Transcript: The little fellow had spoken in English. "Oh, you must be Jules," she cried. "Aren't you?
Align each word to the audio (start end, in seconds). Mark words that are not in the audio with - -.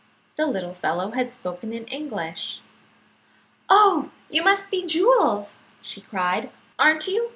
The 0.35 0.47
little 0.47 0.73
fellow 0.73 1.11
had 1.11 1.31
spoken 1.31 1.71
in 1.71 1.85
English. 1.85 2.61
"Oh, 3.69 4.09
you 4.31 4.43
must 4.43 4.71
be 4.71 4.83
Jules," 4.83 5.59
she 5.79 6.01
cried. 6.01 6.49
"Aren't 6.79 7.05
you? 7.07 7.29